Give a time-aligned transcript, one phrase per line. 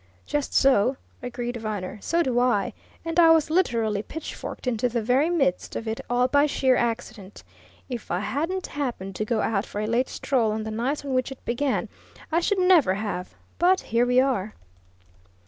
[0.25, 1.99] "Just so!" agreed Viner.
[2.01, 2.73] "So do I
[3.05, 7.43] and I was literally pitchforked into the very midst of it all by sheer accident.
[7.87, 11.13] If I hadn't happened to go out for a late stroll on the night on
[11.13, 11.87] which it began,
[12.31, 14.55] I should never have but here we are!"